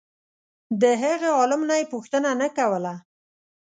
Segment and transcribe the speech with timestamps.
[0.81, 2.93] د هغه عالم نه یې پوښتنه نه کوله.